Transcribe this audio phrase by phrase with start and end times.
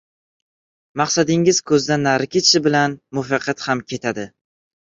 [1.01, 4.31] Maqsadingiz ko‘zdan nari ketishi bilan muvaffaqiyat ham ketadi.